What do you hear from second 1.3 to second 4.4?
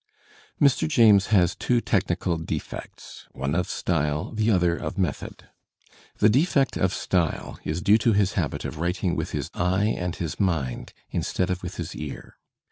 two technical defects, one of style,